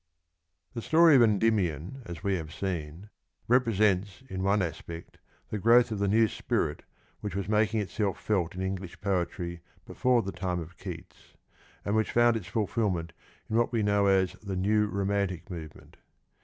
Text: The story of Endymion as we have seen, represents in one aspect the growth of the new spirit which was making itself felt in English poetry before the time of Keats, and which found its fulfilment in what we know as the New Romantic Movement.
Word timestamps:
The 0.73 0.81
story 0.81 1.15
of 1.15 1.21
Endymion 1.21 2.01
as 2.07 2.23
we 2.23 2.33
have 2.33 2.51
seen, 2.51 3.11
represents 3.47 4.23
in 4.27 4.41
one 4.41 4.63
aspect 4.63 5.19
the 5.51 5.59
growth 5.59 5.91
of 5.91 5.99
the 5.99 6.07
new 6.07 6.27
spirit 6.27 6.81
which 7.19 7.35
was 7.35 7.47
making 7.47 7.81
itself 7.81 8.19
felt 8.19 8.55
in 8.55 8.63
English 8.63 8.99
poetry 8.99 9.61
before 9.85 10.23
the 10.23 10.31
time 10.31 10.59
of 10.59 10.75
Keats, 10.79 11.35
and 11.85 11.95
which 11.95 12.13
found 12.13 12.35
its 12.35 12.47
fulfilment 12.47 13.13
in 13.47 13.57
what 13.57 13.71
we 13.71 13.83
know 13.83 14.07
as 14.07 14.33
the 14.41 14.55
New 14.55 14.87
Romantic 14.87 15.51
Movement. 15.51 15.97